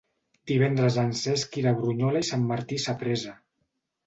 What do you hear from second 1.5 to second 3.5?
irà a Brunyola i Sant Martí Sapresa.